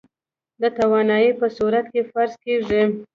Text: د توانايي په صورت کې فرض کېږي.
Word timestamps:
د 0.61 0.63
توانايي 0.77 1.31
په 1.39 1.47
صورت 1.57 1.85
کې 1.93 2.01
فرض 2.11 2.33
کېږي. 2.43 2.83